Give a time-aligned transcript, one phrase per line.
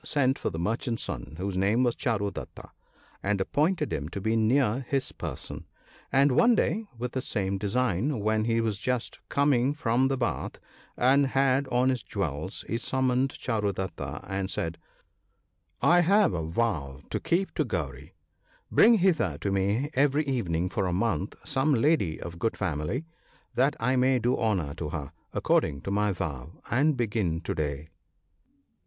[0.03, 2.71] sent for the merchant's son (whose name was Charu datta),
[3.21, 5.67] and appointed him to be near his person;
[6.11, 10.53] and one day, with the same design, when he was just come from the bath,
[10.97, 14.79] and had on his jewels, he summoned Charudatta, and said,
[15.83, 18.15] —"I have a vow to keep to Gauri
[18.71, 23.05] (")—bring hither to me every evening for a month some lady of good family,
[23.53, 27.89] that I may do honour to her, according to my vow; and begin to day."